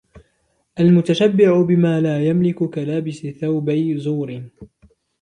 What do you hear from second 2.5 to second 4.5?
كَلَابِسِ ثَوْبَيْ زُورٍ